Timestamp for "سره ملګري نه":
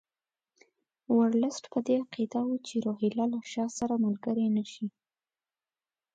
3.79-4.63